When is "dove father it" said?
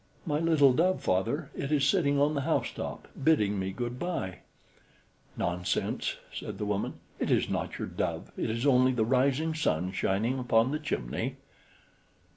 0.73-1.71